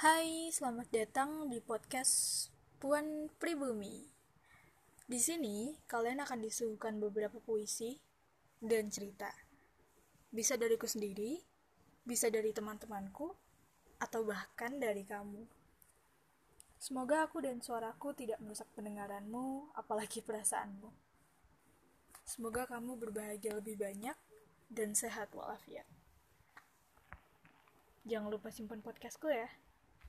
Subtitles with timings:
[0.00, 2.48] Hai, selamat datang di podcast
[2.80, 4.08] Puan Pribumi.
[5.04, 8.00] Di sini, kalian akan disuguhkan beberapa puisi
[8.64, 9.28] dan cerita.
[10.32, 11.44] Bisa dariku sendiri,
[12.00, 13.36] bisa dari teman-temanku,
[14.00, 15.44] atau bahkan dari kamu.
[16.80, 20.88] Semoga aku dan suaraku tidak merusak pendengaranmu, apalagi perasaanmu.
[22.24, 24.16] Semoga kamu berbahagia lebih banyak
[24.72, 25.84] dan sehat walafiat.
[28.08, 29.52] Jangan lupa simpan podcastku ya.